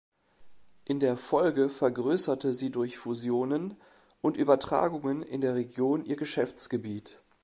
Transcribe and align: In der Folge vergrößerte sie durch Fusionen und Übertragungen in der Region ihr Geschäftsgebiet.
In 0.83 0.99
der 0.99 1.15
Folge 1.15 1.69
vergrößerte 1.69 2.55
sie 2.55 2.71
durch 2.71 2.97
Fusionen 2.97 3.77
und 4.21 4.35
Übertragungen 4.35 5.21
in 5.21 5.41
der 5.41 5.53
Region 5.53 6.05
ihr 6.05 6.15
Geschäftsgebiet. 6.15 7.21